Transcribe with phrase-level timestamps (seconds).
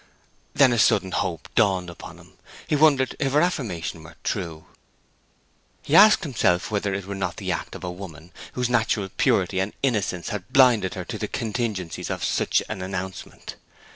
[0.55, 2.33] Then a sudden hope dawned upon him;
[2.65, 4.65] he wondered if her affirmation were true.
[5.83, 9.59] He asked himself whether it were not the act of a woman whose natural purity
[9.59, 13.57] and innocence had blinded her to the contingencies of such an announcement.